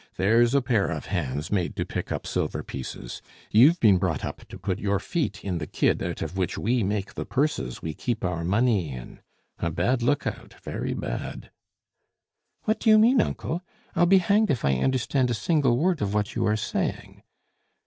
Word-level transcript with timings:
"There's 0.17 0.55
a 0.55 0.63
pair 0.63 0.87
of 0.87 1.05
hands 1.05 1.51
made 1.51 1.75
to 1.75 1.85
pick 1.85 2.11
up 2.11 2.25
silver 2.25 2.63
pieces. 2.63 3.21
You've 3.51 3.79
been 3.79 3.99
brought 3.99 4.25
up 4.25 4.43
to 4.47 4.57
put 4.57 4.79
your 4.79 4.97
feet 4.97 5.43
in 5.45 5.59
the 5.59 5.67
kid 5.67 6.01
out 6.01 6.23
of 6.23 6.35
which 6.37 6.57
we 6.57 6.81
make 6.81 7.13
the 7.13 7.23
purses 7.23 7.83
we 7.83 7.93
keep 7.93 8.25
our 8.25 8.43
money 8.43 8.89
in. 8.91 9.19
A 9.59 9.69
bad 9.69 10.01
look 10.01 10.25
out! 10.25 10.55
Very 10.63 10.95
bad!" 10.95 11.51
"What 12.63 12.79
do 12.79 12.89
you 12.89 12.97
mean, 12.97 13.21
uncle? 13.21 13.61
I'll 13.95 14.07
be 14.07 14.17
hanged 14.17 14.49
if 14.49 14.65
I 14.65 14.73
understand 14.77 15.29
a 15.29 15.35
single 15.35 15.77
word 15.77 16.01
of 16.01 16.15
what 16.15 16.33
you 16.33 16.47
are 16.47 16.57
saying." 16.57 17.21